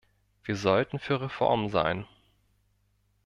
[0.43, 2.07] Wir sollten für Reformen sein.